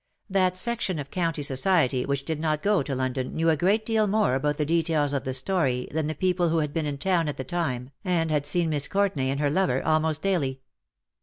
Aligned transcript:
That 0.31 0.57
section 0.57 0.97
of 0.97 1.11
county 1.11 1.43
society 1.43 2.07
wbich 2.07 2.25
did 2.25 2.39
not 2.39 2.63
go 2.63 2.81
to 2.81 2.95
London 2.95 3.35
knew 3.35 3.51
a 3.51 3.55
great 3.55 3.85
deal 3.85 4.07
more 4.07 4.33
about 4.33 4.57
the 4.57 4.65
details 4.65 5.13
of 5.13 5.25
the 5.25 5.33
story 5.35 5.87
than 5.91 6.07
the 6.07 6.15
people 6.15 6.49
who 6.49 6.57
had 6.57 6.73
been 6.73 6.87
in 6.87 6.97
town 6.97 7.27
at 7.27 7.37
the 7.37 7.43
time 7.43 7.91
and 8.03 8.31
had 8.31 8.47
seen 8.47 8.71
Miss 8.71 8.87
Courtenay 8.87 9.29
and 9.29 9.39
her 9.39 9.51
lover 9.51 9.83
almost 9.85 10.23
daily. 10.23 10.61